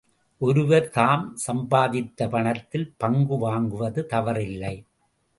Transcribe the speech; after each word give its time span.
ஒருவர் 0.37 0.89
தாம் 0.89 1.37
சம்பாதித்த 1.47 2.29
பணத்தில் 2.29 2.93
பங்கு 2.97 3.35
வாங்குவது 3.41 4.01
தவறில்லை. 4.13 4.73